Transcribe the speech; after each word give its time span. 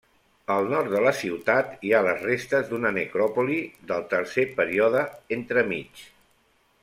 Al 0.53 0.69
nord 0.69 0.87
de 0.93 1.01
la 1.07 1.11
ciutat 1.17 1.83
hi 1.89 1.93
ha 1.93 1.99
les 2.07 2.23
restes 2.29 2.71
d'una 2.71 2.93
necròpolis 2.97 3.77
del 3.93 4.09
tercer 4.15 4.47
període 4.61 5.05
entremig. 5.39 6.05